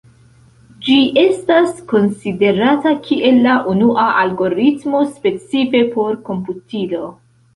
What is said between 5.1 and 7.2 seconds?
specife por komputilo.